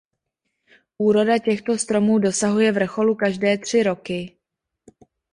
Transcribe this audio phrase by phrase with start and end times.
[0.97, 4.37] Úroda těchto stromů dosahuje vrcholu každé tři roky.